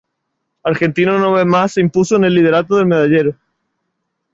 Argentina 0.63 1.15
una 1.15 1.29
vez 1.29 1.45
más 1.45 1.73
se 1.73 1.81
impuso 1.81 2.15
en 2.15 2.23
el 2.23 2.33
liderato 2.33 2.75
del 2.75 2.87
medallero. 2.87 3.35